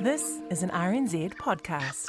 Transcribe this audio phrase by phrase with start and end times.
[0.00, 2.06] This is an RNZ podcast.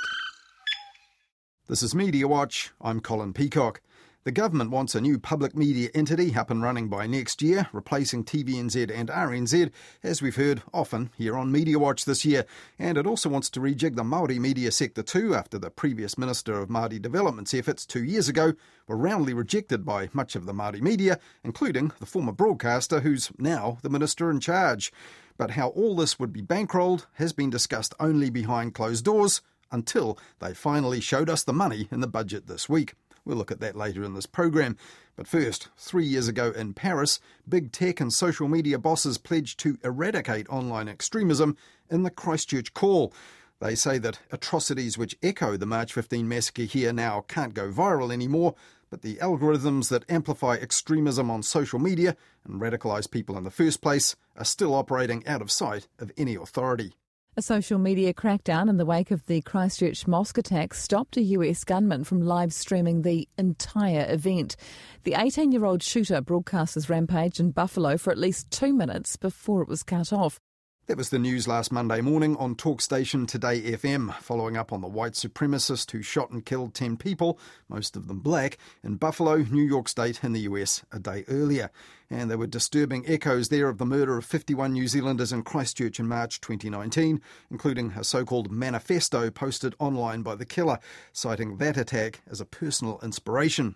[1.67, 2.71] This is Media Watch.
[2.81, 3.79] I'm Colin Peacock.
[4.23, 8.23] The government wants a new public media entity up and running by next year, replacing
[8.23, 9.71] TVNZ and RNZ,
[10.01, 12.45] as we've heard often here on Media Watch this year.
[12.79, 16.59] And it also wants to rejig the Māori media sector too, after the previous Minister
[16.59, 18.53] of Māori Development's efforts two years ago
[18.87, 23.77] were roundly rejected by much of the Māori media, including the former broadcaster who's now
[23.83, 24.91] the Minister in charge.
[25.37, 30.17] But how all this would be bankrolled has been discussed only behind closed doors until
[30.39, 32.93] they finally showed us the money in the budget this week.
[33.25, 34.77] We'll look at that later in this program.
[35.15, 39.77] But first, three years ago in Paris, big tech and social media bosses pledged to
[39.83, 41.57] eradicate online extremism
[41.89, 43.13] in the Christchurch call.
[43.59, 48.13] They say that atrocities which echo the March 15 massacre here now can't go viral
[48.13, 48.55] anymore,
[48.95, 53.81] but the algorithms that amplify extremism on social media and radicalise people in the first
[53.81, 56.93] place are still operating out of sight of any authority.
[57.35, 61.65] A social media crackdown in the wake of the Christchurch mosque attack stopped a US
[61.65, 64.55] gunman from live streaming the entire event.
[65.03, 69.17] The 18 year old shooter broadcast his rampage in Buffalo for at least two minutes
[69.17, 70.39] before it was cut off.
[70.87, 74.81] That was the news last Monday morning on talk station Today FM, following up on
[74.81, 79.37] the white supremacist who shot and killed 10 people, most of them black, in Buffalo,
[79.37, 81.71] New York State, in the US a day earlier.
[82.11, 85.99] And there were disturbing echoes there of the murder of 51 New Zealanders in Christchurch
[85.99, 90.77] in March 2019, including a so called manifesto posted online by the killer,
[91.11, 93.75] citing that attack as a personal inspiration.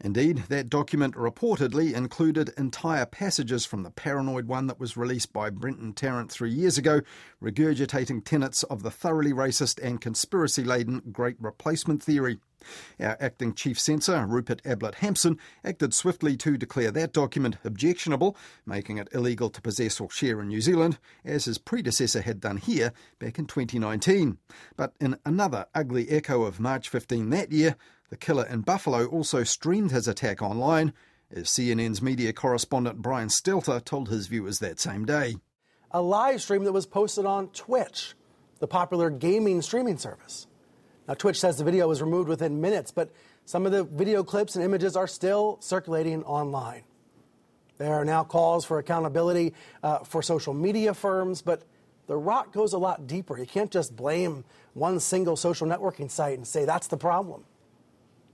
[0.00, 5.50] Indeed, that document reportedly included entire passages from the paranoid one that was released by
[5.50, 7.00] Brenton Tarrant three years ago,
[7.42, 12.38] regurgitating tenets of the thoroughly racist and conspiracy laden Great Replacement theory.
[13.00, 18.98] Our acting chief censor, Rupert Ablett Hampson, acted swiftly to declare that document objectionable, making
[18.98, 22.92] it illegal to possess or share in New Zealand, as his predecessor had done here
[23.18, 24.38] back in 2019.
[24.76, 27.76] But in another ugly echo of March 15 that year,
[28.10, 30.92] the killer in Buffalo also streamed his attack online,
[31.30, 35.36] as CNN's media correspondent Brian Stelter told his viewers that same day.
[35.90, 38.14] A live stream that was posted on Twitch,
[38.60, 40.46] the popular gaming streaming service.
[41.06, 43.10] Now, Twitch says the video was removed within minutes, but
[43.44, 46.82] some of the video clips and images are still circulating online.
[47.78, 51.62] There are now calls for accountability uh, for social media firms, but
[52.06, 53.38] the rot goes a lot deeper.
[53.38, 54.44] You can't just blame
[54.74, 57.44] one single social networking site and say that's the problem.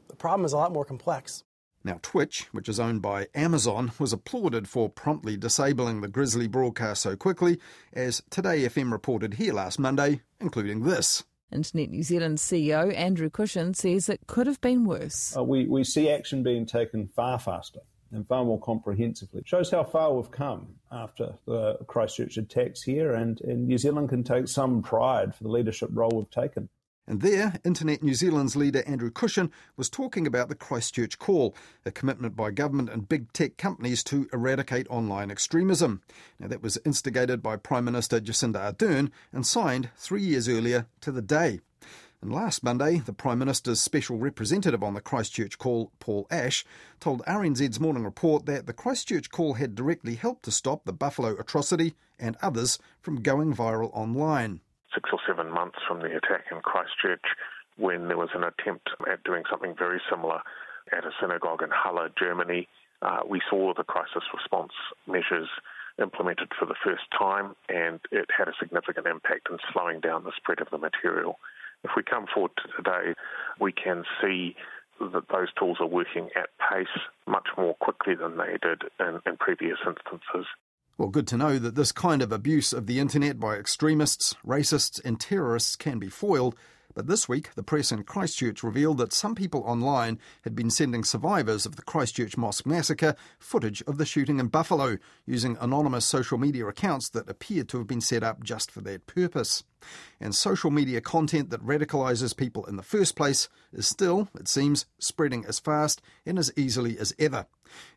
[0.08, 1.44] The problem is a lot more complex.
[1.86, 7.02] Now, Twitch, which is owned by Amazon, was applauded for promptly disabling the grisly broadcast
[7.02, 7.60] so quickly,
[7.92, 11.24] as Today FM reported here last Monday, including this.
[11.52, 15.36] Internet New Zealand CEO Andrew Cushen says it could have been worse.
[15.36, 19.40] Uh, we, we see action being taken far faster and far more comprehensively.
[19.40, 24.08] It shows how far we've come after the Christchurch attacks here, and, and New Zealand
[24.08, 26.68] can take some pride for the leadership role we've taken.
[27.06, 31.54] And there, Internet New Zealand's leader Andrew Cushen was talking about the Christchurch Call,
[31.84, 36.00] a commitment by government and big tech companies to eradicate online extremism.
[36.38, 41.12] Now, that was instigated by Prime Minister Jacinda Ardern and signed three years earlier to
[41.12, 41.60] the day.
[42.22, 46.64] And last Monday, the Prime Minister's special representative on the Christchurch Call, Paul Ash,
[47.00, 51.36] told RNZ's morning report that the Christchurch Call had directly helped to stop the Buffalo
[51.38, 54.62] atrocity and others from going viral online
[54.94, 57.24] six or seven months from the attack in Christchurch
[57.76, 60.40] when there was an attempt at doing something very similar
[60.92, 62.68] at a synagogue in Halle, Germany.
[63.02, 64.72] Uh, we saw the crisis response
[65.06, 65.48] measures
[66.00, 70.32] implemented for the first time, and it had a significant impact in slowing down the
[70.36, 71.38] spread of the material.
[71.82, 73.14] If we come forward to today,
[73.60, 74.56] we can see
[75.00, 76.86] that those tools are working at pace
[77.26, 80.46] much more quickly than they did in, in previous instances.
[80.96, 85.00] Well, good to know that this kind of abuse of the internet by extremists, racists,
[85.04, 86.54] and terrorists can be foiled.
[86.94, 91.02] But this week, the press in Christchurch revealed that some people online had been sending
[91.02, 96.38] survivors of the Christchurch Mosque massacre footage of the shooting in Buffalo using anonymous social
[96.38, 99.64] media accounts that appeared to have been set up just for that purpose.
[100.20, 104.86] And social media content that radicalises people in the first place is still, it seems,
[104.98, 107.46] spreading as fast and as easily as ever.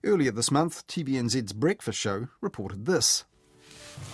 [0.03, 3.25] Earlier this month, TVNZ's Breakfast Show reported this.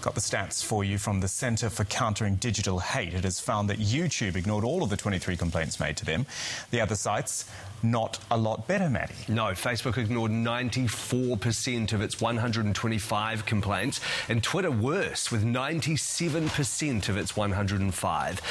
[0.01, 3.13] Got the stats for you from the Centre for Countering Digital Hate.
[3.13, 6.25] It has found that YouTube ignored all of the 23 complaints made to them.
[6.71, 7.49] The other sites,
[7.81, 9.13] not a lot better, Maddie.
[9.29, 17.37] No, Facebook ignored 94% of its 125 complaints, and Twitter worse, with 97% of its
[17.37, 18.41] 105.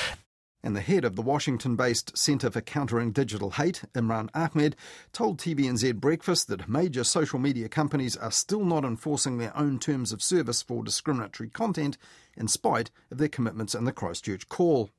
[0.64, 4.76] And the head of the Washington based Centre for Countering Digital Hate, Imran Ahmed,
[5.12, 10.12] told TVNZ Breakfast that major social media companies are still not enforcing their own terms
[10.12, 11.98] of service for discriminatory content
[12.36, 14.90] in spite of their commitments in the Christchurch call.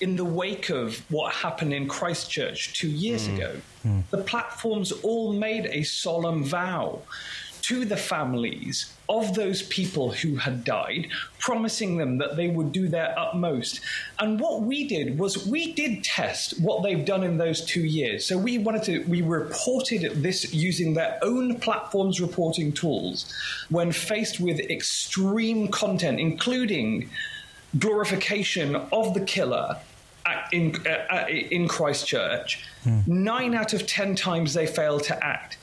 [0.00, 3.36] In the wake of what happened in Christchurch two years mm.
[3.36, 4.02] ago, mm.
[4.10, 7.00] the platforms all made a solemn vow
[7.62, 12.88] to the families of those people who had died, promising them that they would do
[12.88, 13.80] their utmost.
[14.18, 18.26] And what we did was we did test what they've done in those two years.
[18.26, 23.32] So we wanted to, we reported this using their own platforms reporting tools
[23.70, 27.10] when faced with extreme content, including
[27.78, 29.76] glorification of the killer
[30.52, 32.64] in, uh, in Christchurch.
[32.84, 33.06] Mm.
[33.06, 35.58] Nine out of ten times they failed to act.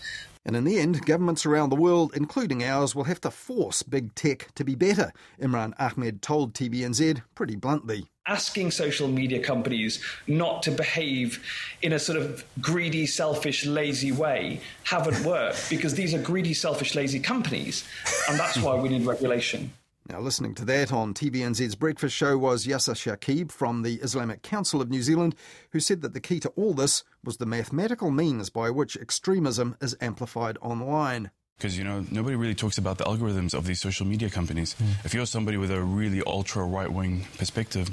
[0.45, 4.15] And in the end, governments around the world, including ours, will have to force big
[4.15, 8.07] tech to be better, Imran Ahmed told TVNZ pretty bluntly.
[8.25, 11.43] Asking social media companies not to behave
[11.81, 16.95] in a sort of greedy, selfish, lazy way haven't worked because these are greedy, selfish,
[16.95, 17.87] lazy companies.
[18.29, 19.71] And that's why we need regulation.
[20.09, 24.81] Now, listening to that on TVNZ's breakfast show was Yasser Shakib from the Islamic Council
[24.81, 25.35] of New Zealand,
[25.71, 29.77] who said that the key to all this was the mathematical means by which extremism
[29.79, 31.29] is amplified online
[31.59, 34.75] because you know nobody really talks about the algorithms of these social media companies.
[34.75, 35.05] Mm.
[35.05, 37.89] If you're somebody with a really ultra right wing perspective,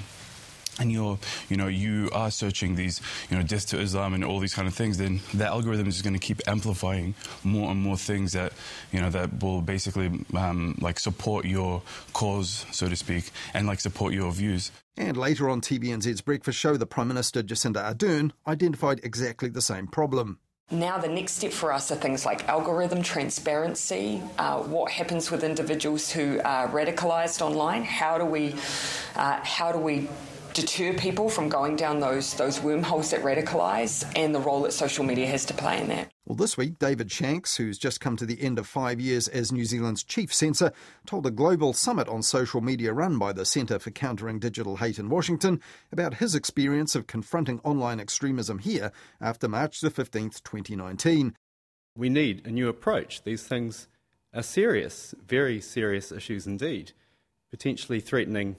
[0.78, 1.18] and you're,
[1.48, 3.00] you know, you are searching these,
[3.30, 6.02] you know, death to Islam and all these kind of things, then the algorithm is
[6.02, 7.14] going to keep amplifying
[7.44, 8.52] more and more things that,
[8.92, 11.82] you know, that will basically um, like support your
[12.12, 14.70] cause, so to speak, and like support your views.
[14.98, 19.86] And later on TVNZ's breakfast show, the Prime Minister Jacinda Ardern identified exactly the same
[19.86, 20.38] problem.
[20.70, 24.20] Now, the next step for us are things like algorithm transparency.
[24.36, 27.84] Uh, what happens with individuals who are radicalised online?
[27.84, 28.52] How do we,
[29.14, 30.08] uh, how do we
[30.56, 35.04] deter people from going down those those wormholes that radicalise and the role that social
[35.04, 36.10] media has to play in that.
[36.24, 39.52] Well, this week, David Shanks, who's just come to the end of five years as
[39.52, 40.72] New Zealand's chief censor,
[41.04, 44.98] told a global summit on social media run by the Centre for Countering Digital Hate
[44.98, 45.60] in Washington
[45.92, 51.36] about his experience of confronting online extremism here after March the 15th, 2019.
[51.98, 53.24] We need a new approach.
[53.24, 53.88] These things
[54.32, 56.92] are serious, very serious issues indeed,
[57.50, 58.56] potentially threatening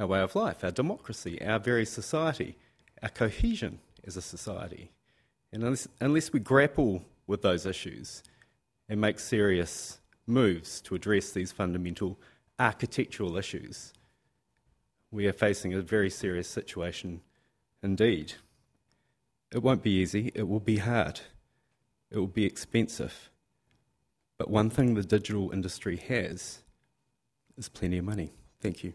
[0.00, 2.56] our way of life, our democracy, our very society,
[3.02, 4.90] our cohesion as a society.
[5.52, 8.22] And unless, unless we grapple with those issues
[8.88, 12.18] and make serious moves to address these fundamental
[12.58, 13.92] architectural issues,
[15.10, 17.20] we are facing a very serious situation
[17.82, 18.34] indeed.
[19.52, 21.20] It won't be easy, it will be hard,
[22.10, 23.28] it will be expensive.
[24.38, 26.60] But one thing the digital industry has
[27.58, 28.32] is plenty of money.
[28.62, 28.94] Thank you.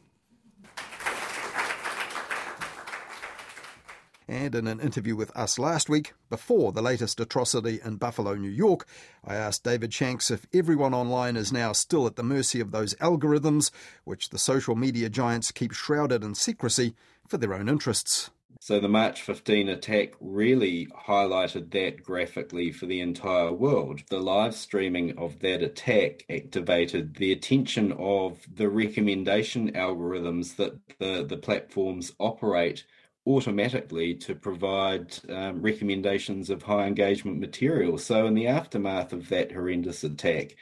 [4.28, 8.50] And in an interview with us last week, before the latest atrocity in Buffalo, New
[8.50, 8.88] York,
[9.24, 12.96] I asked David Shanks if everyone online is now still at the mercy of those
[12.96, 13.70] algorithms,
[14.04, 16.96] which the social media giants keep shrouded in secrecy
[17.28, 18.32] for their own interests.
[18.66, 24.02] So the March 15 attack really highlighted that graphically for the entire world.
[24.10, 31.24] The live streaming of that attack activated the attention of the recommendation algorithms that the,
[31.24, 32.86] the platforms operate
[33.28, 37.98] automatically to provide um, recommendations of high engagement material.
[37.98, 40.56] So, in the aftermath of that horrendous attack,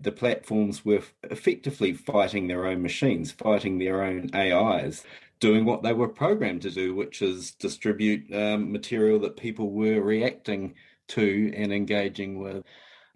[0.00, 5.04] the platforms were effectively fighting their own machines, fighting their own AIs,
[5.40, 10.00] doing what they were programmed to do, which is distribute um, material that people were
[10.00, 10.74] reacting
[11.08, 12.64] to and engaging with.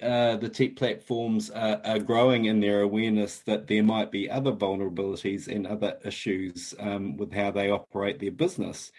[0.03, 4.51] Uh, the tech platforms are, are, growing in their awareness that there might be other
[4.51, 8.91] vulnerabilities and other issues um, with how they operate their business.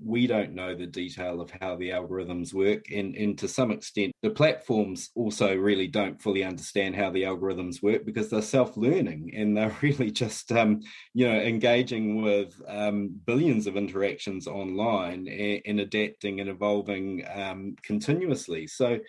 [0.00, 4.12] We don't know the detail of how the algorithms work, and, and to some extent,
[4.22, 9.56] the platforms also really don't fully understand how the algorithms work because they're self-learning and
[9.56, 10.80] they're really just, um,
[11.12, 17.74] you know, engaging with um, billions of interactions online and, and adapting and evolving um,
[17.82, 18.68] continuously.
[18.68, 19.00] So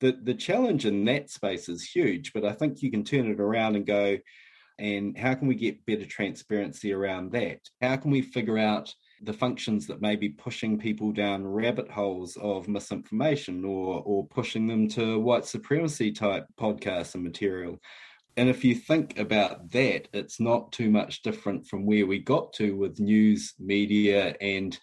[0.00, 3.40] the the challenge in that space is huge, but I think you can turn it
[3.40, 4.18] around and go,
[4.78, 7.60] and how can we get better transparency around that?
[7.80, 12.36] How can we figure out the functions that may be pushing people down rabbit holes
[12.36, 17.80] of misinformation or or pushing them to white supremacy type podcasts and material?
[18.36, 22.52] And if you think about that, it's not too much different from where we got
[22.54, 24.78] to with news media and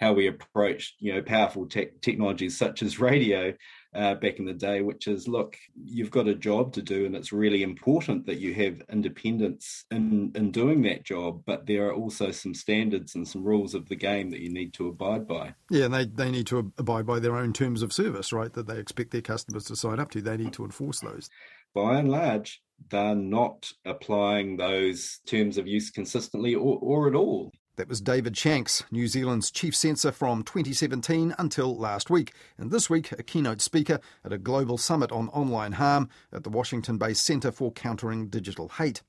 [0.00, 3.52] how we approach, you know, powerful te- technologies such as radio
[3.94, 7.14] uh, back in the day, which is look, you've got a job to do, and
[7.14, 11.94] it's really important that you have independence in, in doing that job, but there are
[11.94, 15.54] also some standards and some rules of the game that you need to abide by.
[15.70, 18.66] Yeah, and they, they need to abide by their own terms of service, right, that
[18.66, 20.22] they expect their customers to sign up to.
[20.22, 21.30] They need to enforce those.
[21.74, 27.52] By and large, they're not applying those terms of use consistently or, or at all.
[27.76, 32.88] That was David Shanks, New Zealand's chief censor from 2017 until last week, and this
[32.88, 37.24] week a keynote speaker at a global summit on online harm at the Washington based
[37.24, 39.02] Centre for Countering Digital Hate.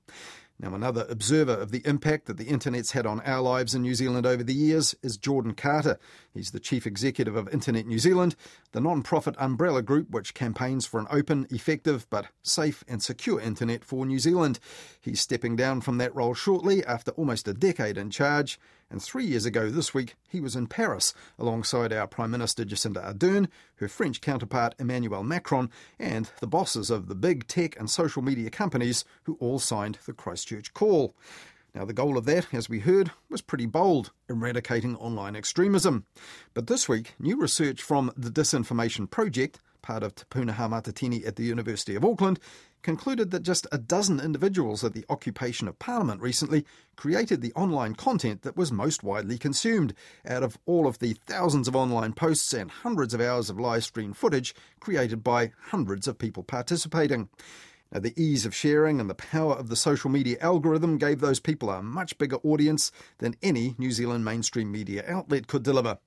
[0.58, 3.94] Now, another observer of the impact that the internet's had on our lives in New
[3.94, 6.00] Zealand over the years is Jordan Carter.
[6.34, 8.38] He's the chief executive of Internet New Zealand,
[8.72, 13.42] the non profit umbrella group which campaigns for an open, effective, but safe and secure
[13.42, 14.60] internet for New Zealand.
[15.02, 18.58] He's stepping down from that role shortly after almost a decade in charge.
[18.90, 23.04] And three years ago this week, he was in Paris alongside our Prime Minister Jacinda
[23.04, 28.22] Ardern, her French counterpart Emmanuel Macron, and the bosses of the big tech and social
[28.22, 31.16] media companies who all signed the Christchurch Call.
[31.74, 36.06] Now, the goal of that, as we heard, was pretty bold eradicating online extremism.
[36.54, 41.36] But this week, new research from the Disinformation Project, part of Te Pūnaha Matatini at
[41.36, 42.40] the University of Auckland,
[42.86, 46.64] concluded that just a dozen individuals at the occupation of Parliament recently
[46.96, 49.92] created the online content that was most widely consumed
[50.28, 53.84] out of all of the thousands of online posts and hundreds of hours of live
[53.84, 57.28] stream footage created by hundreds of people participating.
[57.92, 61.40] Now, the ease of sharing and the power of the social media algorithm gave those
[61.40, 65.98] people a much bigger audience than any New Zealand mainstream media outlet could deliver.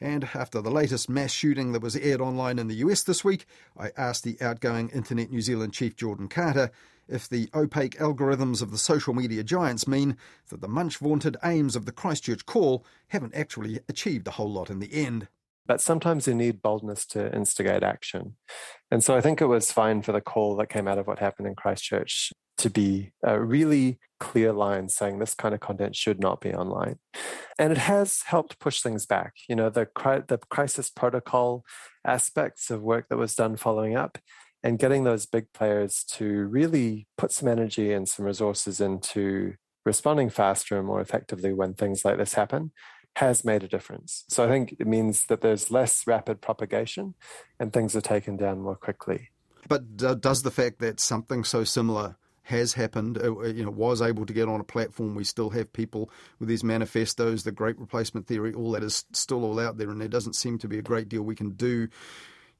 [0.00, 3.46] And after the latest mass shooting that was aired online in the US this week,
[3.78, 6.70] I asked the outgoing Internet New Zealand chief Jordan Carter
[7.08, 10.16] if the opaque algorithms of the social media giants mean
[10.48, 14.70] that the much vaunted aims of the Christchurch call haven't actually achieved a whole lot
[14.70, 15.28] in the end.
[15.66, 18.36] But sometimes you need boldness to instigate action.
[18.90, 21.20] And so I think it was fine for the call that came out of what
[21.20, 26.20] happened in Christchurch to be a really clear line saying this kind of content should
[26.20, 26.98] not be online.
[27.58, 29.34] And it has helped push things back.
[29.48, 29.88] You know, the,
[30.26, 31.64] the crisis protocol
[32.04, 34.18] aspects of work that was done following up
[34.62, 40.30] and getting those big players to really put some energy and some resources into responding
[40.30, 42.72] faster and more effectively when things like this happen
[43.16, 44.24] has made a difference.
[44.28, 47.14] So I think it means that there's less rapid propagation
[47.60, 49.28] and things are taken down more quickly.
[49.68, 54.00] But does the fact that something so similar has happened, uh, uh, you know, was
[54.00, 55.14] able to get on a platform.
[55.14, 59.44] We still have people with these manifestos, the great replacement theory, all that is still
[59.44, 61.88] all out there, and there doesn't seem to be a great deal we can do.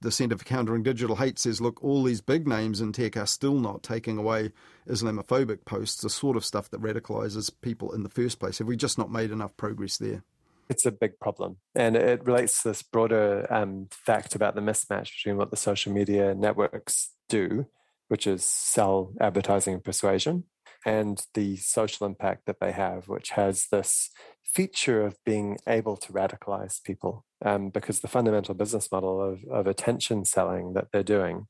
[0.01, 3.27] The Centre for Countering Digital Hate says, look, all these big names in tech are
[3.27, 4.53] still not taking away
[4.89, 8.59] Islamophobic posts, the sort of stuff that radicalises people in the first place.
[8.59, 10.23] Have we just not made enough progress there?
[10.69, 11.57] It's a big problem.
[11.75, 15.93] And it relates to this broader um, fact about the mismatch between what the social
[15.93, 17.67] media networks do
[18.15, 20.45] which is sell advertising and persuasion,
[20.87, 24.11] and the social impact that they have, which has this
[24.45, 27.25] feature of being able to radicalize people.
[27.45, 31.49] Um, because the fundamental business model of, of attention selling that they're doing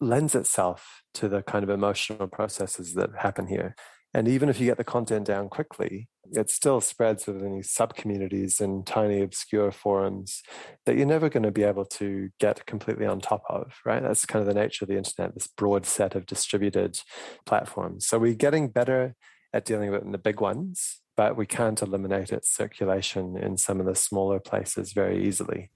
[0.00, 3.76] lends itself to the kind of emotional processes that happen here.
[4.12, 7.94] And even if you get the content down quickly, it still spreads within these sub
[7.94, 10.42] communities and tiny obscure forums
[10.84, 14.02] that you're never going to be able to get completely on top of, right?
[14.02, 17.00] That's kind of the nature of the internet, this broad set of distributed
[17.46, 18.06] platforms.
[18.06, 19.14] So we're getting better
[19.52, 23.56] at dealing with it in the big ones, but we can't eliminate its circulation in
[23.56, 25.70] some of the smaller places very easily.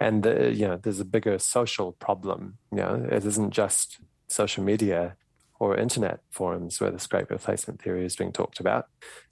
[0.00, 2.58] And, uh, you know, there's a bigger social problem.
[2.72, 5.16] You know, it isn't just social media
[5.60, 8.88] or internet forums where the great replacement theory is being talked about.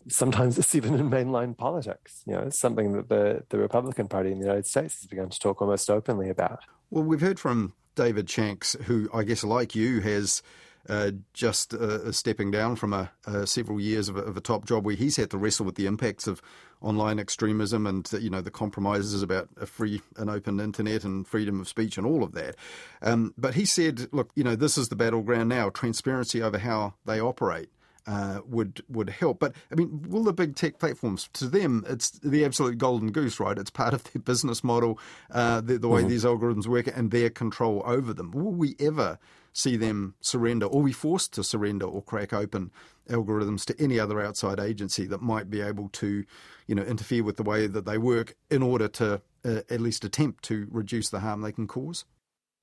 [0.08, 2.22] Sometimes it's even in mainline politics.
[2.26, 5.30] You know, it's something that the, the Republican Party in the United States has begun
[5.30, 6.60] to talk almost openly about.
[6.90, 10.42] Well, we've heard from David Shanks, who I guess, like you, has
[10.88, 14.64] uh, just uh, stepping down from a, uh, several years of a, of a, top
[14.64, 16.40] job where he's had to wrestle with the impacts of
[16.80, 21.60] online extremism and you know the compromises about a free and open internet and freedom
[21.60, 22.56] of speech and all of that.
[23.02, 25.68] Um, but he said, look, you know, this is the battleground now.
[25.70, 27.68] Transparency over how they operate.
[28.06, 29.38] Uh, would would help.
[29.38, 33.38] But I mean, will the big tech platforms to them it's the absolute golden goose,
[33.38, 33.58] right?
[33.58, 34.98] It's part of their business model,
[35.30, 36.08] uh, the, the, way mm-hmm.
[36.08, 38.30] these algorithms work, and their control over them.
[38.30, 39.18] Will we ever
[39.58, 42.70] see them surrender or be forced to surrender or crack open
[43.10, 46.24] algorithms to any other outside agency that might be able to,
[46.68, 50.04] you know, interfere with the way that they work in order to uh, at least
[50.04, 52.04] attempt to reduce the harm they can cause?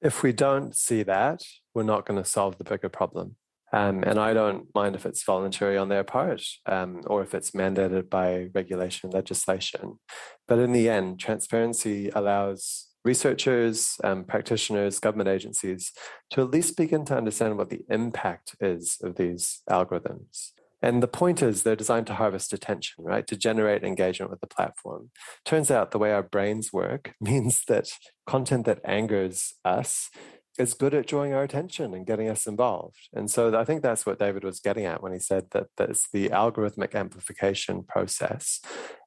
[0.02, 1.42] If we don't see that,
[1.74, 3.36] we're not going to solve the bigger problem.
[3.74, 7.52] Um, and I don't mind if it's voluntary on their part um, or if it's
[7.52, 10.00] mandated by regulation legislation.
[10.48, 15.94] But in the end, transparency allows researchers, um, practitioners, government agencies
[16.32, 20.52] to at least begin to understand what the impact is of these algorithms.
[20.82, 23.26] And the point is they're designed to harvest attention, right?
[23.28, 25.12] To generate engagement with the platform.
[25.46, 27.90] Turns out the way our brains work means that
[28.28, 30.10] content that angers us
[30.58, 33.10] is good at drawing our attention and getting us involved.
[33.14, 36.08] And so I think that's what David was getting at when he said that this,
[36.14, 38.62] the algorithmic amplification process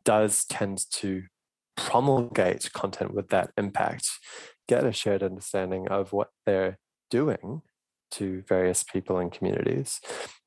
[0.04, 1.24] does tend to
[1.78, 4.10] promulgate content with that impact,
[4.66, 7.62] get a shared understanding of what they're doing
[8.10, 10.00] to various people and communities,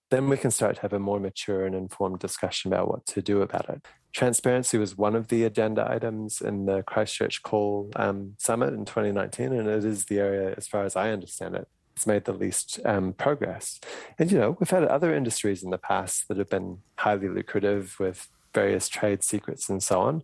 [0.10, 3.22] then we can start to have a more mature and informed discussion about what to
[3.22, 3.82] do about it.
[4.14, 9.54] Transparency was one of the agenda items in the Christchurch Call um, Summit in 2019,
[9.54, 12.80] and it is the area, as far as I understand it, it's made the least
[12.84, 13.80] um, progress.
[14.20, 17.96] And, you know, we've had other industries in the past that have been highly lucrative
[18.00, 20.24] with various trade secrets and so on.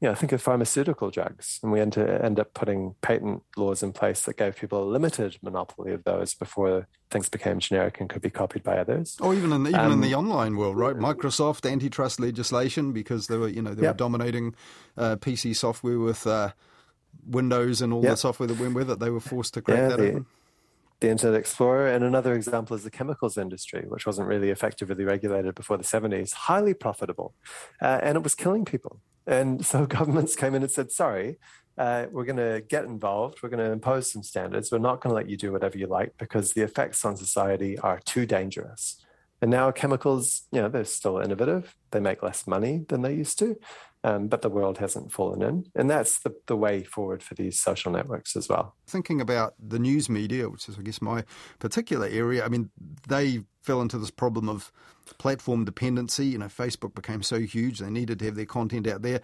[0.00, 3.82] You know, think of pharmaceutical drugs, and we end, to end up putting patent laws
[3.82, 8.10] in place that gave people a limited monopoly of those before things became generic and
[8.10, 9.16] could be copied by others.
[9.20, 10.96] Or even in the, even um, in the um, online world, right?
[10.96, 13.94] Microsoft antitrust legislation because they were you know they yep.
[13.94, 14.54] were dominating
[14.96, 16.26] uh, PC software with.
[16.26, 16.52] Uh,
[17.26, 18.12] Windows and all yep.
[18.12, 20.24] the software that went with it, they were forced to crack yeah, that the,
[21.06, 21.88] the Internet Explorer.
[21.88, 26.32] And another example is the chemicals industry, which wasn't really effectively regulated before the 70s,
[26.32, 27.34] highly profitable,
[27.80, 29.00] uh, and it was killing people.
[29.26, 31.38] And so governments came in and said, sorry,
[31.78, 33.42] uh, we're going to get involved.
[33.42, 34.72] We're going to impose some standards.
[34.72, 37.78] We're not going to let you do whatever you like because the effects on society
[37.78, 39.00] are too dangerous.
[39.42, 41.76] And now chemicals, you know, they're still innovative.
[41.90, 43.56] They make less money than they used to,
[44.06, 45.66] um, but the world hasn't fallen in.
[45.74, 48.76] And that's the, the way forward for these social networks as well.
[48.86, 51.24] Thinking about the news media, which is, I guess, my
[51.58, 52.70] particular area, I mean,
[53.08, 54.70] they fell into this problem of
[55.18, 56.26] platform dependency.
[56.26, 59.20] You know, Facebook became so huge, they needed to have their content out there.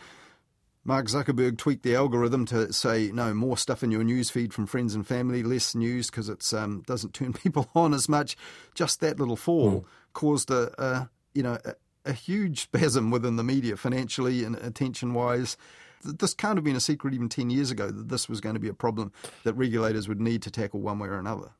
[0.85, 4.67] Mark Zuckerberg tweaked the algorithm to say no more stuff in your news feed from
[4.67, 8.37] friends and family, less news because it um, doesn't turn people on as much.
[8.75, 9.85] Just that little fall mm.
[10.13, 11.57] caused a, a you know
[12.05, 15.57] a, huge spasm within the media, financially and attention wise.
[16.05, 18.61] This can't have been a secret even 10 years ago that this was going to
[18.61, 19.13] be a problem
[19.45, 21.53] that regulators would need to tackle one way or another.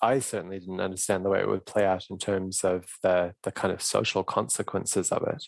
[0.00, 3.50] I certainly didn't understand the way it would play out in terms of the, the
[3.50, 5.44] kind of social consequences of it.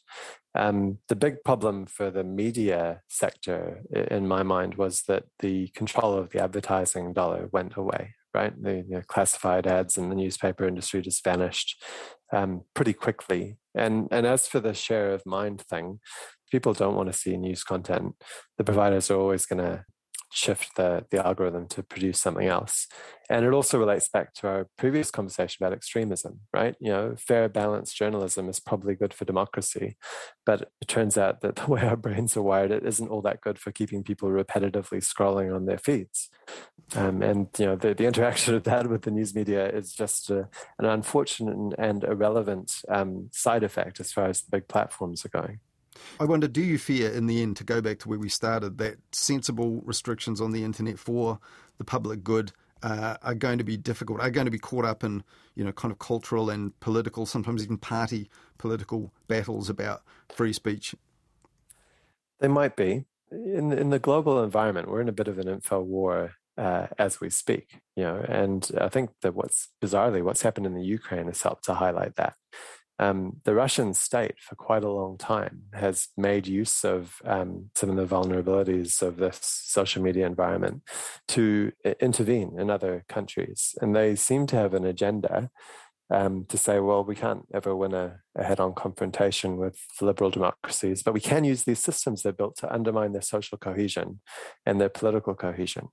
[0.56, 6.14] Um, the big problem for the media sector, in my mind, was that the control
[6.14, 8.52] of the advertising dollar went away right?
[8.62, 11.82] The know, classified ads in the newspaper industry just vanished
[12.32, 13.56] um, pretty quickly.
[13.74, 16.00] And and as for the share of mind thing,
[16.50, 18.16] people don't want to see news content.
[18.58, 19.84] The providers are always going to
[20.32, 22.86] shift the, the algorithm to produce something else.
[23.28, 26.74] And it also relates back to our previous conversation about extremism, right?
[26.80, 29.96] You know, fair, balanced journalism is probably good for democracy,
[30.46, 33.40] but it turns out that the way our brains are wired, it isn't all that
[33.40, 36.28] good for keeping people repetitively scrolling on their feeds.
[36.96, 40.30] Um, and, you know, the, the interaction of that with the news media is just
[40.30, 45.28] a, an unfortunate and irrelevant um, side effect as far as the big platforms are
[45.28, 45.60] going.
[46.18, 48.78] I wonder, do you fear in the end, to go back to where we started,
[48.78, 51.38] that sensible restrictions on the internet for
[51.78, 55.04] the public good uh, are going to be difficult, are going to be caught up
[55.04, 55.22] in,
[55.54, 60.02] you know, kind of cultural and political, sometimes even party political battles about
[60.34, 60.94] free speech?
[62.40, 63.04] They might be.
[63.30, 67.20] In, in the global environment, we're in a bit of an info war uh, as
[67.20, 71.26] we speak, you know, and I think that what's bizarrely what's happened in the Ukraine
[71.26, 72.34] has helped to highlight that
[73.00, 77.88] um, the Russian state, for quite a long time, has made use of um, some
[77.88, 80.82] of the vulnerabilities of this social media environment
[81.28, 83.74] to intervene in other countries.
[83.80, 85.50] And they seem to have an agenda
[86.10, 90.30] um, to say, well, we can't ever win a, a head on confrontation with liberal
[90.30, 94.20] democracies, but we can use these systems they're built to undermine their social cohesion
[94.66, 95.88] and their political cohesion.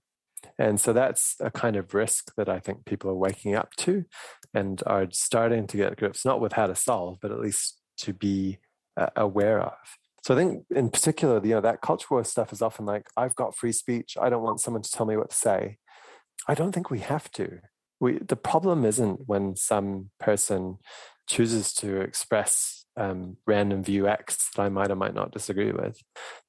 [0.60, 4.06] And so that's a kind of risk that I think people are waking up to
[4.54, 8.14] and are starting to get grips, not with how to solve, but at least to
[8.14, 8.58] be
[8.96, 9.78] uh, aware of.
[10.24, 13.36] So I think in particular, you know, that culture war stuff is often like, I've
[13.36, 14.18] got free speech.
[14.20, 15.78] I don't want someone to tell me what to say.
[16.48, 17.60] I don't think we have to.
[18.00, 20.78] We, the problem isn't when some person
[21.30, 26.02] chooses to express um, random view X that I might or might not disagree with.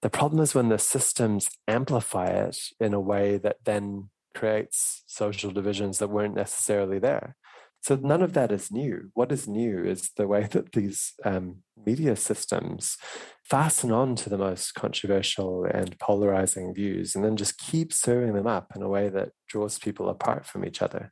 [0.02, 5.50] The problem is when the systems amplify it in a way that then creates social
[5.50, 7.36] divisions that weren't necessarily there.
[7.80, 9.10] So none of that is new.
[9.14, 12.96] What is new is the way that these um, media systems
[13.44, 18.46] fasten on to the most controversial and polarizing views and then just keep serving them
[18.46, 21.10] up in a way that draws people apart from each other.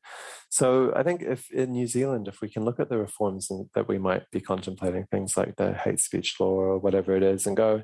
[0.50, 3.88] So I think if in New Zealand, if we can look at the reforms that
[3.88, 7.56] we might be contemplating, things like the hate speech law or whatever it is, and
[7.56, 7.82] go,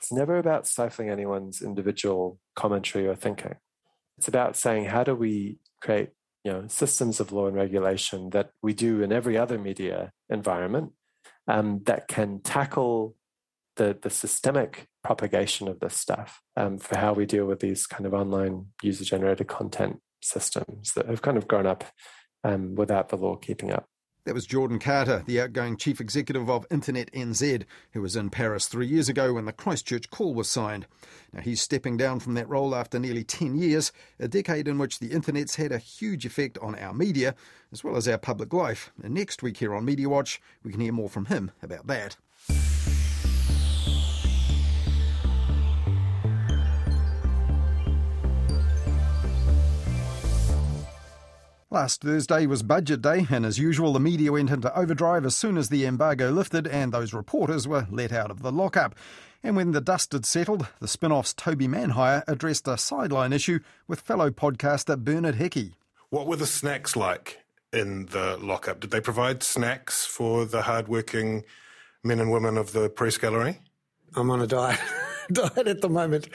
[0.00, 3.56] it's never about stifling anyone's individual commentary or thinking.
[4.18, 6.10] It's about saying how do we create
[6.44, 10.92] you know systems of law and regulation that we do in every other media environment
[11.48, 13.16] um, that can tackle
[13.76, 18.06] the the systemic propagation of this stuff um, for how we deal with these kind
[18.06, 21.84] of online user generated content systems that have kind of grown up
[22.44, 23.86] um, without the law keeping up.
[24.24, 28.66] That was Jordan Carter, the outgoing chief executive of Internet NZ, who was in Paris
[28.66, 30.86] three years ago when the Christchurch call was signed.
[31.34, 34.98] Now, he's stepping down from that role after nearly 10 years, a decade in which
[34.98, 37.34] the Internet's had a huge effect on our media,
[37.70, 38.92] as well as our public life.
[39.02, 42.16] And next week here on Media Watch, we can hear more from him about that.
[51.74, 55.56] Last Thursday was budget day, and as usual, the media went into overdrive as soon
[55.58, 58.94] as the embargo lifted and those reporters were let out of the lockup.
[59.42, 63.58] And when the dust had settled, the spin off's Toby Manhire addressed a sideline issue
[63.88, 65.74] with fellow podcaster Bernard Hickey.
[66.10, 67.40] What were the snacks like
[67.72, 68.78] in the lockup?
[68.78, 71.42] Did they provide snacks for the hardworking
[72.04, 73.58] men and women of the press gallery?
[74.14, 74.78] I'm on a diet.
[75.32, 76.28] diet at the moment,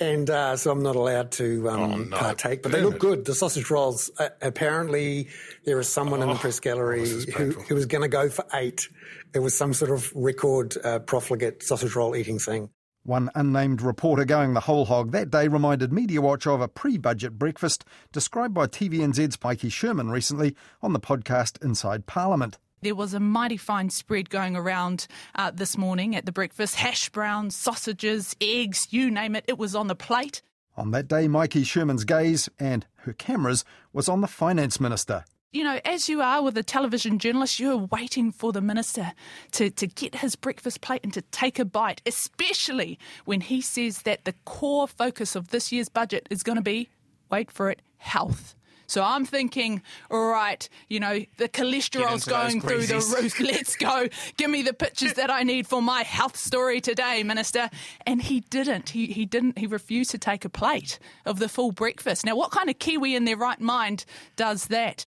[0.00, 2.16] and uh, so I'm not allowed to um, oh, no.
[2.16, 2.62] partake.
[2.62, 3.24] But they look good.
[3.24, 4.10] The sausage rolls.
[4.18, 5.28] Uh, apparently,
[5.64, 8.28] there is someone oh, in the oh, press gallery who, who, was going to go
[8.28, 8.88] for eight.
[9.34, 12.70] It was some sort of record uh, profligate sausage roll eating thing.
[13.04, 16.98] One unnamed reporter going the whole hog that day reminded Media Watch of a pre
[16.98, 22.58] budget breakfast described by TVNZ's Maiki Sherman recently on the podcast Inside Parliament.
[22.80, 27.08] There was a mighty fine spread going around uh, this morning at the breakfast hash
[27.08, 30.42] browns, sausages, eggs, you name it, it was on the plate.
[30.76, 35.24] On that day, Maiki Sherman's gaze and her cameras was on the finance minister.
[35.50, 39.12] You know, as you are with a television journalist, you're waiting for the minister
[39.52, 44.02] to, to get his breakfast plate and to take a bite, especially when he says
[44.02, 46.90] that the core focus of this year's budget is going to be,
[47.30, 48.54] wait for it, health.
[48.88, 53.38] So I'm thinking, all right, you know, the cholesterol's going through the roof.
[53.40, 54.08] Let's go.
[54.36, 57.70] Give me the pictures that I need for my health story today, Minister.
[58.06, 58.90] And he didn't.
[58.90, 59.58] He, he didn't.
[59.58, 62.24] He refused to take a plate of the full breakfast.
[62.24, 65.04] Now, what kind of Kiwi in their right mind does that?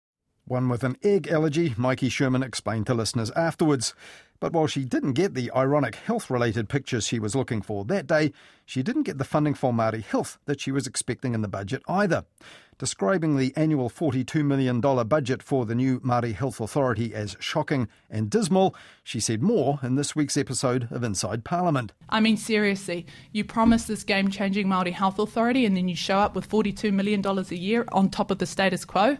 [0.48, 3.94] One with an egg allergy, Maiki Sherman explained to listeners afterwards.
[4.40, 8.08] But while she didn't get the ironic health related pictures she was looking for that
[8.08, 8.32] day,
[8.66, 11.82] she didn't get the funding for Māori health that she was expecting in the budget
[11.90, 12.24] either
[12.78, 18.30] describing the annual $42 million budget for the new Māori Health Authority as shocking and
[18.30, 18.76] dismal.
[19.04, 21.94] She said more in this week's episode of Inside Parliament.
[22.10, 26.20] I mean, seriously, you promise this game changing Māori Health Authority and then you show
[26.20, 29.18] up with $42 million a year on top of the status quo.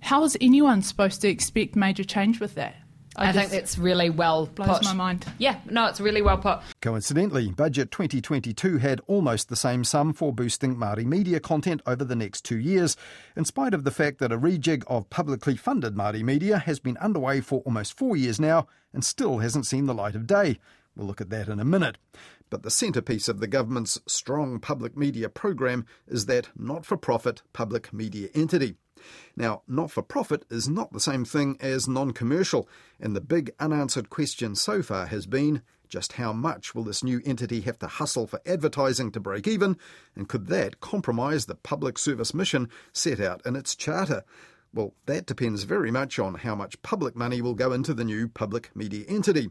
[0.00, 2.76] How is anyone supposed to expect major change with that?
[3.18, 4.84] I, I think that's really well blows put.
[4.84, 5.26] my mind.
[5.38, 6.60] Yeah, no, it's really well put.
[6.80, 12.14] Coincidentally, Budget 2022 had almost the same sum for boosting Māori media content over the
[12.14, 12.96] next two years,
[13.36, 16.96] in spite of the fact that a rejig of publicly funded Māori media has been
[16.98, 20.58] underway for almost four years now and still hasn't seen the light of day.
[20.94, 21.98] We'll look at that in a minute.
[22.50, 27.42] But the centrepiece of the government's strong public media program is that not for profit
[27.52, 28.76] public media entity.
[29.36, 32.68] Now, not for profit is not the same thing as non commercial,
[33.00, 37.20] and the big unanswered question so far has been just how much will this new
[37.24, 39.76] entity have to hustle for advertising to break even,
[40.14, 44.22] and could that compromise the public service mission set out in its charter?
[44.72, 48.28] Well, that depends very much on how much public money will go into the new
[48.28, 49.50] public media entity.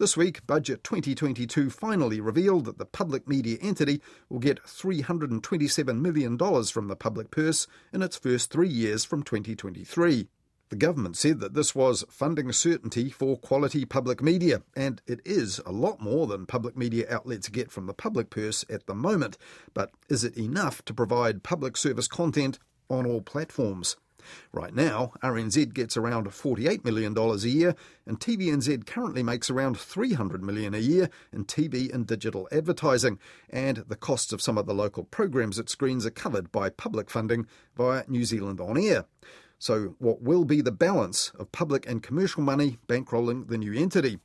[0.00, 6.38] This week, Budget 2022 finally revealed that the public media entity will get $327 million
[6.38, 10.26] from the public purse in its first three years from 2023.
[10.70, 15.60] The government said that this was funding certainty for quality public media, and it is
[15.66, 19.36] a lot more than public media outlets get from the public purse at the moment.
[19.74, 22.58] But is it enough to provide public service content
[22.88, 23.96] on all platforms?
[24.52, 27.74] Right now, RNZ gets around $48 million a year,
[28.06, 33.78] and TVNZ currently makes around 300 million a year in TV and digital advertising, and
[33.88, 37.46] the costs of some of the local programs it screens are covered by public funding
[37.76, 39.04] via New Zealand On Air.
[39.58, 44.18] So, what will be the balance of public and commercial money bankrolling the new entity?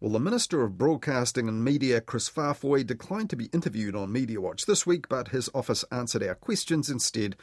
[0.00, 4.40] Well, the Minister of Broadcasting and Media, Chris Faafoi, declined to be interviewed on Media
[4.40, 7.36] Watch this week, but his office answered our questions instead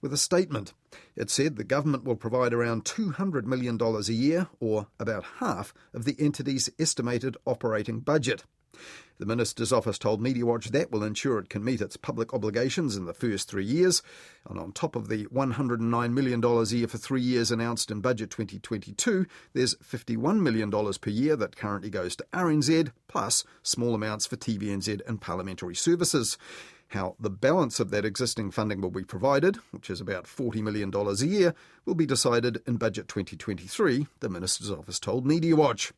[0.00, 0.74] with a statement.
[1.16, 6.04] It said the government will provide around $200 million a year, or about half of
[6.04, 8.44] the entity's estimated operating budget.
[9.18, 13.04] The Minister's office told MediaWatch that will ensure it can meet its public obligations in
[13.04, 14.00] the first three years.
[14.48, 18.30] And on top of the $109 million a year for three years announced in Budget
[18.30, 24.36] 2022, there's $51 million per year that currently goes to RNZ, plus small amounts for
[24.36, 26.38] TVNZ and parliamentary services.
[26.88, 30.90] How the balance of that existing funding will be provided, which is about $40 million
[30.94, 35.92] a year, will be decided in Budget 2023, the Minister's office told Media Watch.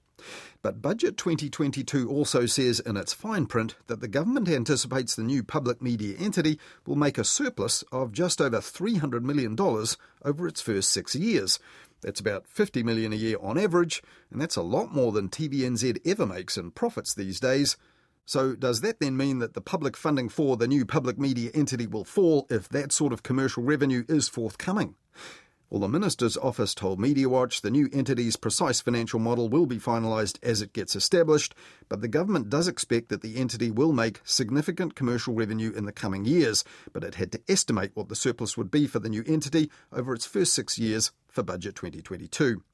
[0.62, 5.44] But Budget 2022 also says in its fine print that the government anticipates the new
[5.44, 10.90] public media entity will make a surplus of just over $300 million over its first
[10.90, 11.60] six years.
[12.02, 16.00] That's about 50 million a year on average, and that's a lot more than TVNZ
[16.04, 17.76] ever makes in profits these days.
[18.30, 21.88] So, does that then mean that the public funding for the new public media entity
[21.88, 24.94] will fall if that sort of commercial revenue is forthcoming?
[25.70, 30.36] Well, the Minister's office told MediaWatch the new entity's precise financial model will be finalised
[30.42, 31.54] as it gets established,
[31.88, 35.92] but the government does expect that the entity will make significant commercial revenue in the
[35.92, 39.22] coming years, but it had to estimate what the surplus would be for the new
[39.28, 42.64] entity over its first six years for Budget 2022.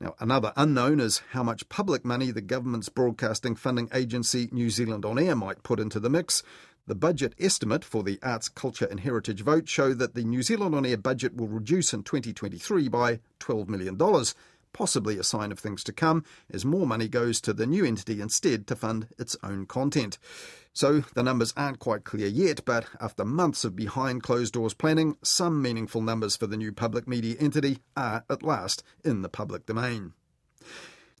[0.00, 5.04] Now, another unknown is how much public money the government's broadcasting funding agency New Zealand
[5.04, 6.44] On Air might put into the mix.
[6.88, 10.72] The budget estimate for the Arts, Culture and Heritage vote show that the New Zealand
[10.72, 13.98] On Air budget will reduce in 2023 by $12 million,
[14.72, 18.20] possibly a sign of things to come as more money goes to the new entity
[18.20, 20.18] instead to fund its own content.
[20.72, 25.16] So the numbers aren't quite clear yet, but after months of behind closed doors planning,
[25.24, 29.66] some meaningful numbers for the new public media entity are at last in the public
[29.66, 30.12] domain.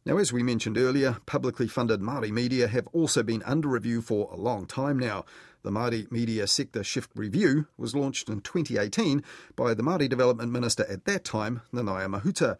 [0.06, 4.30] Now, as we mentioned earlier, publicly funded Māori media have also been under review for
[4.32, 5.24] a long time now.
[5.66, 9.24] The Māori Media Sector Shift Review was launched in 2018
[9.56, 12.58] by the Māori Development Minister at that time, Nanaia Mahuta.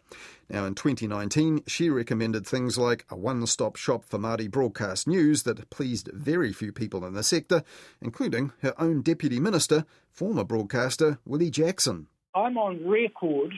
[0.49, 5.43] Now, in 2019, she recommended things like a one stop shop for Māori broadcast news
[5.43, 7.63] that pleased very few people in the sector,
[8.01, 12.07] including her own Deputy Minister, former broadcaster Willie Jackson.
[12.35, 13.53] I'm on record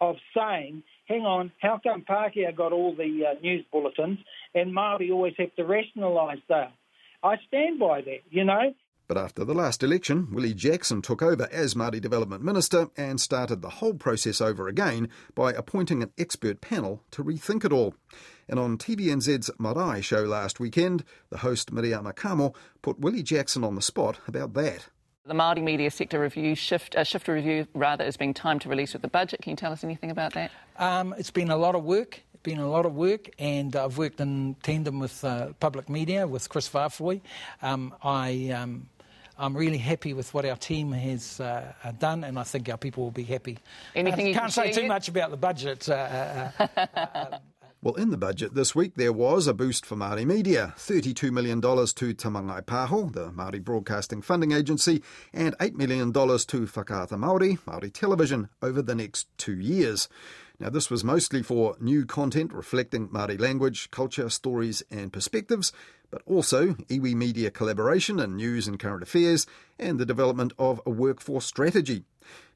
[0.00, 4.20] of saying hang on, how come Pākehā got all the uh, news bulletins
[4.54, 6.72] and Māori always have to rationalise that?
[7.22, 8.72] I stand by that, you know.
[9.08, 13.62] But after the last election, Willie Jackson took over as Māori Development Minister and started
[13.62, 17.94] the whole process over again by appointing an expert panel to rethink it all.
[18.48, 23.74] And on TVNZ's Marae show last weekend, the host Miriama Kamo put Willie Jackson on
[23.74, 24.88] the spot about that.
[25.24, 28.92] The Māori Media Sector Review shift, uh, shift review rather is being timed to release
[28.92, 29.42] with the budget.
[29.42, 30.52] Can you tell us anything about that?
[30.78, 32.22] Um, it's been a lot of work.
[32.32, 36.28] It's been a lot of work, and I've worked in tandem with uh, public media
[36.28, 37.20] with Chris Faafoi.
[37.62, 38.50] Um, I.
[38.50, 38.88] Um,
[39.38, 43.04] I'm really happy with what our team has uh, done, and I think our people
[43.04, 43.58] will be happy.
[43.94, 44.88] Anything I you can't can say too yet?
[44.88, 45.88] much about the budget.
[45.88, 47.38] Uh, uh,
[47.82, 51.60] Well, in the budget this week, there was a boost for Māori media $32 million
[51.60, 57.60] to Te Māngai Pāho, the Māori Broadcasting Funding Agency, and $8 million to Whakaata Māori,
[57.60, 60.08] Māori Television, over the next two years.
[60.58, 65.72] Now, this was mostly for new content reflecting Māori language, culture, stories, and perspectives,
[66.10, 69.46] but also iwi media collaboration in news and current affairs,
[69.78, 72.04] and the development of a workforce strategy.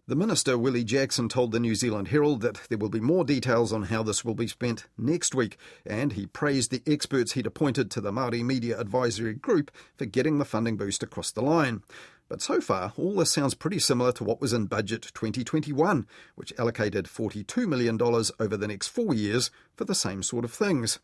[0.06, 3.72] The Minister, Willie Jackson, told the New Zealand Herald that there will be more details
[3.72, 7.90] on how this will be spent next week, and he praised the experts he'd appointed
[7.90, 11.82] to the Māori Media Advisory Group for getting the funding boost across the line.
[12.30, 16.52] But so far, all this sounds pretty similar to what was in Budget 2021, which
[16.56, 21.00] allocated $42 million over the next four years for the same sort of things.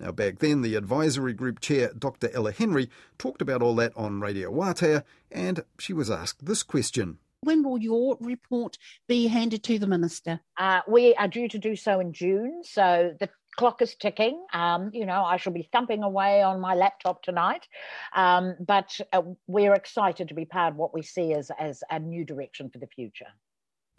[0.00, 2.28] Now, back then, the advisory group chair, Dr.
[2.34, 7.18] Ella Henry, talked about all that on Radio Wātea, and she was asked this question.
[7.42, 10.40] When will your report be handed to the minister?
[10.56, 14.44] Uh, we are due to do so in June, so the clock is ticking.
[14.52, 17.66] Um, you know, I shall be thumping away on my laptop tonight,
[18.14, 21.98] um, but uh, we're excited to be part of what we see as as a
[21.98, 23.26] new direction for the future.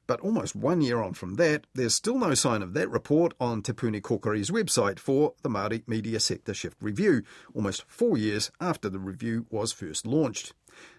[0.07, 3.63] But almost one year on from that, there's still no sign of that report on
[3.63, 7.23] Te Puni Kōkiri's website for the Māori Media Sector Shift Review,
[7.55, 10.53] almost four years after the review was first launched.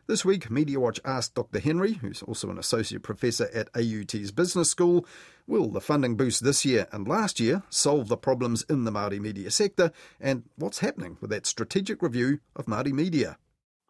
[0.09, 1.59] This week, Media Watch asked Dr.
[1.59, 5.05] Henry, who's also an associate professor at AUT's business school,
[5.49, 9.19] will the funding boost this year and last year solve the problems in the Māori
[9.19, 9.90] media sector,
[10.21, 13.37] and what's happening with that strategic review of Māori media?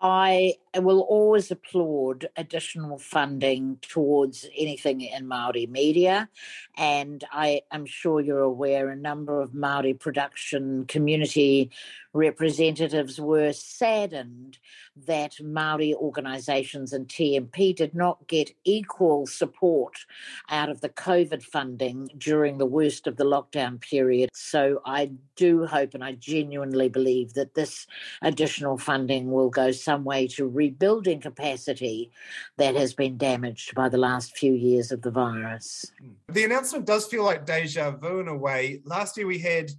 [0.08, 6.28] I will always applaud additional funding towards anything in Maori media,
[6.76, 11.72] and I am sure you're aware a number of Maori production community
[12.12, 14.58] representatives were saddened
[15.06, 20.06] that Maori organisations and TMP did not get equal support
[20.48, 24.30] out of the COVID funding during the worst of the lockdown period.
[24.32, 27.86] So I do hope and I genuinely believe that this
[28.22, 32.10] additional funding will go some way to rebuilding capacity
[32.56, 35.92] that has been damaged by the last few years of the virus.
[36.28, 38.82] The announcement does feel like deja vu in a way.
[38.84, 39.70] Last year we had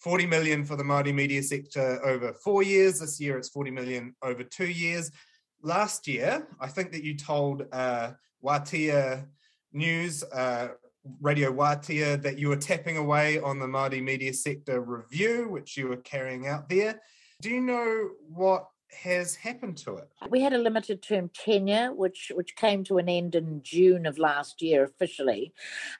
[0.00, 3.00] 40 million for the Māori media sector over four years.
[3.00, 5.10] This year it's 40 million over two years.
[5.62, 8.10] last year, I think that you told uh,
[8.44, 9.26] Wātea
[9.72, 10.68] News, uh,
[11.22, 15.88] Radio Wātea, that you were tapping away on the Māori media sector review, which you
[15.88, 17.00] were carrying out there.
[17.40, 20.08] Do you know what has happened to it?
[20.30, 24.18] We had a limited term tenure, which which came to an end in June of
[24.18, 25.52] last year officially.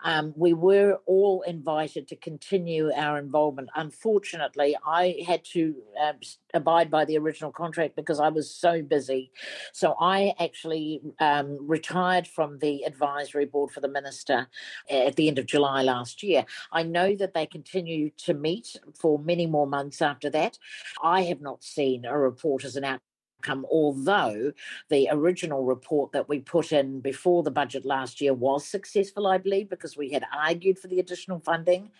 [0.03, 3.71] Um, we were all invited to continue our involvement.
[3.75, 6.13] Unfortunately, I had to uh,
[6.55, 9.31] abide by the original contract because I was so busy.
[9.73, 14.47] So I actually um, retired from the advisory board for the minister
[14.89, 16.45] at the end of July last year.
[16.73, 20.59] I know that they continue to meet for many more months after that.
[21.03, 24.53] I have not seen a report as an outcome, although
[24.89, 29.39] the original report that we put in before the budget last year was successful, I
[29.39, 31.91] believe, because we had argued for the additional funding.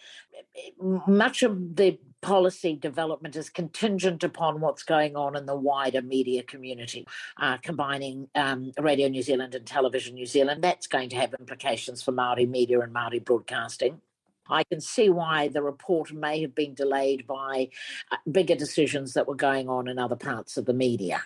[0.81, 6.43] Much of the policy development is contingent upon what's going on in the wider media
[6.43, 7.07] community,
[7.39, 10.65] uh, combining um, Radio New Zealand and Television New Zealand.
[10.65, 14.01] That's going to have implications for Māori media and Māori broadcasting.
[14.49, 17.71] I can see why the report may have been delayed by
[18.11, 21.23] uh, bigger decisions that were going on in other parts of the media.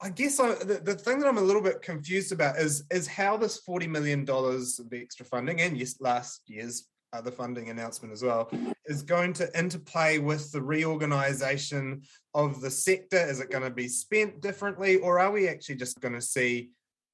[0.00, 3.06] I guess I, the, the thing that I'm a little bit confused about is is
[3.06, 8.12] how this forty million dollars of extra funding and yes, last year's other funding announcement
[8.12, 8.50] as well
[8.86, 12.02] is going to interplay with the reorganization
[12.34, 13.16] of the sector.
[13.16, 16.70] Is it going to be spent differently, or are we actually just going to see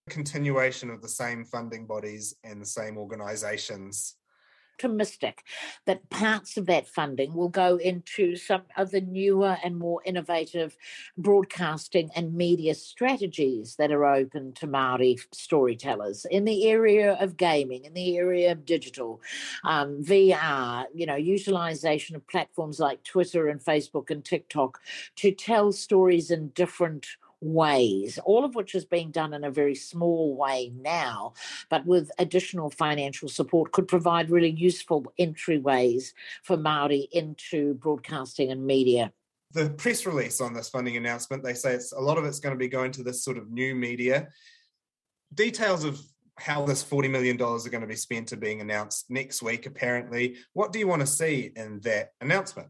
[0.09, 4.17] a continuation of the same funding bodies and the same organizations
[4.83, 5.45] optimistic
[5.87, 10.77] that parts of that funding will go into some of the newer and more innovative
[11.17, 17.85] broadcasting and media strategies that are open to Maori storytellers in the area of gaming,
[17.85, 19.21] in the area of digital,
[19.65, 24.81] um, VR, you know, utilization of platforms like Twitter and Facebook and TikTok
[25.17, 27.07] to tell stories in different
[27.43, 31.35] ways, all of which is being done in a very small way now,
[31.69, 38.65] but with additional financial support could provide really useful entryways for Maori into broadcasting and
[38.65, 39.13] media.
[39.53, 42.55] The press release on this funding announcement, they say it's a lot of it's going
[42.55, 44.29] to be going to this sort of new media.
[45.35, 46.01] Details of
[46.39, 50.37] how this $40 million are going to be spent are being announced next week, apparently.
[50.55, 52.69] What do you want to see in that announcement?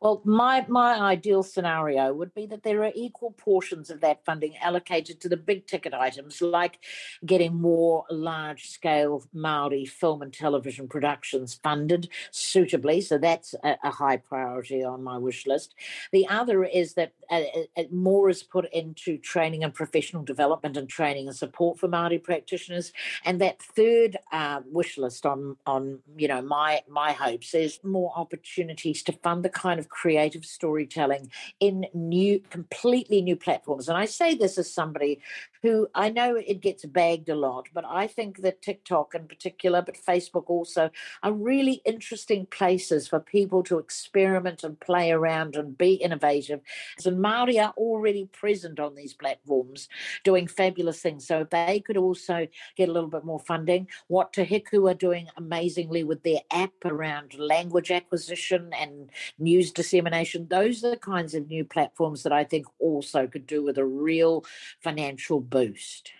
[0.00, 4.56] Well, my my ideal scenario would be that there are equal portions of that funding
[4.58, 6.78] allocated to the big ticket items, like
[7.24, 13.00] getting more large scale Maori film and television productions funded suitably.
[13.00, 15.74] So that's a, a high priority on my wish list.
[16.12, 17.42] The other is that uh,
[17.76, 22.18] uh, more is put into training and professional development and training and support for Maori
[22.18, 22.92] practitioners.
[23.24, 28.12] And that third uh, wish list on on you know my my hopes is more
[28.16, 33.88] opportunities to fund the kind of creative storytelling in new, completely new platforms.
[33.88, 35.20] And I say this as somebody
[35.62, 39.82] who I know it gets bagged a lot, but I think that TikTok in particular,
[39.82, 40.90] but Facebook also,
[41.22, 46.60] are really interesting places for people to experiment and play around and be innovative.
[47.04, 49.88] And Maori are already present on these platforms
[50.22, 51.26] doing fabulous things.
[51.26, 55.28] So they could also get a little bit more funding, what Te Hiku are doing
[55.36, 61.48] amazingly with their app around language acquisition and news dissemination, those are the kinds of
[61.48, 64.44] new platforms that I think also could do with a real
[64.82, 66.12] financial boost.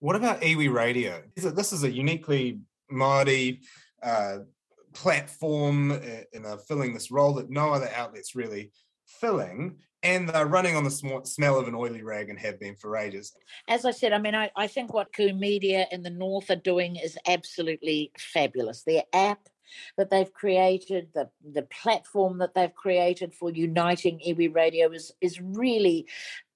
[0.00, 1.22] What about iwi Radio?
[1.36, 2.60] This is a uniquely
[2.90, 3.60] Māori
[4.02, 4.38] uh,
[4.92, 5.92] platform
[6.32, 8.72] in uh, filling this role that no other outlets really
[9.06, 12.74] filling and they're running on the sm- smell of an oily rag and have been
[12.74, 13.32] for ages.
[13.68, 16.56] As I said, I mean, I, I think what Hiku Media in the North are
[16.56, 18.82] doing is absolutely fabulous.
[18.82, 19.48] Their app
[19.96, 25.40] that they've created, the the platform that they've created for uniting iwi radio is is
[25.40, 26.06] really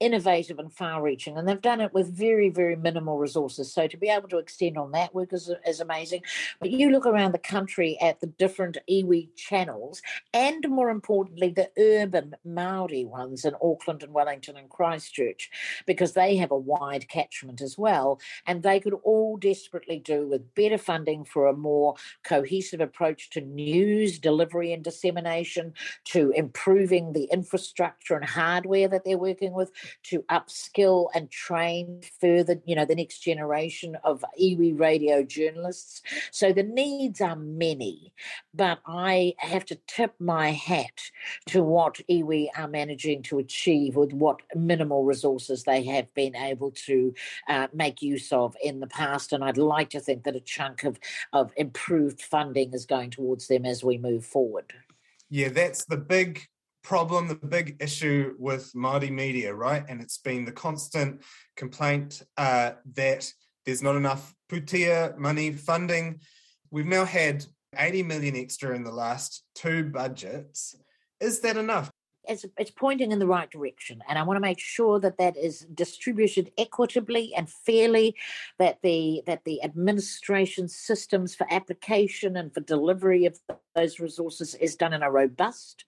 [0.01, 1.39] innovative and far reaching.
[1.39, 3.73] And they've done it with very, very minimal resources.
[3.73, 6.23] So to be able to extend on that work is, is amazing.
[6.61, 11.71] But you look around the country at the different iwi channels and more importantly, the
[11.79, 15.51] urban Maori ones in Auckland and Wellington and Christchurch,
[15.87, 18.21] because they have a wide catchment as well.
[18.47, 23.41] And they could all desperately do with better funding for a more cohesive approach to
[23.41, 25.73] news delivery and dissemination,
[26.05, 29.71] to improving the infrastructure and hardware that they're working with,
[30.05, 36.03] to upskill and train further, you know, the next generation of iwi radio journalists.
[36.31, 38.12] So the needs are many,
[38.55, 41.11] but I have to tip my hat
[41.46, 46.71] to what iwi are managing to achieve with what minimal resources they have been able
[46.87, 47.15] to
[47.48, 49.33] uh, make use of in the past.
[49.33, 50.98] And I'd like to think that a chunk of,
[51.33, 54.73] of improved funding is going towards them as we move forward.
[55.29, 56.46] Yeah, that's the big
[56.87, 59.85] problem, the big issue with Māori media, right?
[59.89, 61.21] And it's been the constant
[61.57, 63.29] complaint uh, that
[63.65, 66.21] there's not enough pūtea money funding.
[66.71, 67.45] We've now had
[67.77, 70.77] 80 million extra in the last two budgets.
[71.21, 71.91] Is that enough?
[72.29, 74.02] It's, it's pointing in the right direction.
[74.08, 78.16] And I want to make sure that that is distributed equitably and fairly,
[78.58, 83.38] that the that the administration systems for application and for delivery of
[83.74, 85.85] those resources is done in a robust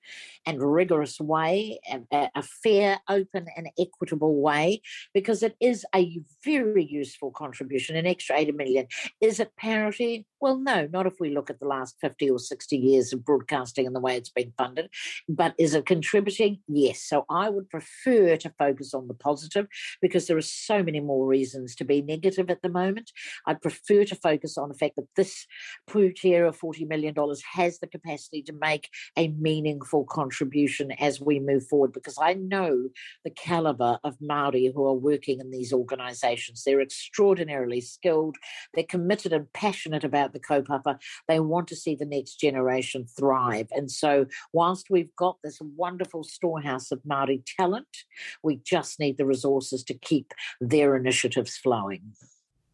[0.47, 1.81] and rigorous way,
[2.13, 4.83] a, a fair, open, and equitable way,
[5.15, 7.97] because it is a very useful contribution.
[7.97, 8.87] An extra 80 million.
[9.21, 10.27] Is it parity?
[10.41, 13.87] Well, no, not if we look at the last 50 or 60 years of broadcasting
[13.87, 14.89] and the way it's been funded.
[15.29, 16.61] But is it contributing?
[16.69, 17.03] Yes.
[17.03, 19.67] So I would prefer to focus on the positive
[20.01, 23.11] because there are so many more reasons to be negative at the moment.
[23.47, 25.47] I'd prefer to focus on the fact that this
[25.89, 27.15] of $40 million
[27.55, 32.89] has the capacity to make a meaningful contribution as we move forward because I know
[33.25, 36.63] the caliber of Maori who are working in these organisations.
[36.65, 38.37] They're extraordinarily skilled,
[38.75, 40.99] they're committed and passionate about the kaupapa.
[41.27, 43.69] They want to see the next generation thrive.
[43.73, 48.05] And so, whilst we've got this wonderful storehouse of Maori talent,
[48.43, 52.15] we just need the resources to keep their initiatives flowing.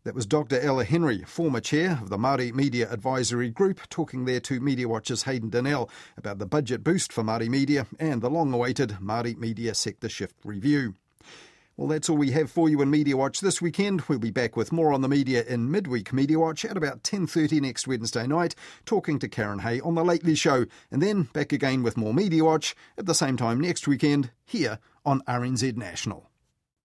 [0.05, 0.61] That was Dr.
[0.61, 5.23] Ella Henry, former chair of the Māori Media Advisory Group, talking there to Media Watch's
[5.23, 5.89] Hayden Donnell
[6.19, 10.97] about the budget boost for Māori media and the long-awaited Māori Media Sector Shift Review.
[11.77, 14.03] Well, that's all we have for you in Media Watch this weekend.
[14.03, 17.61] We'll be back with more on the media in midweek Media Watch at about 10.30
[17.61, 18.55] next Wednesday night,
[18.87, 22.45] talking to Karyn Hay on The Lately Show, and then back again with more Media
[22.45, 26.31] Watch at the same time next weekend here on RNZ National.